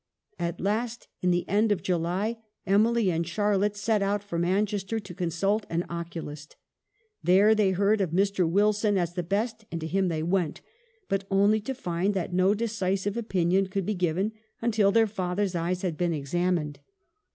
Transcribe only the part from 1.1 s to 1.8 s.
in the end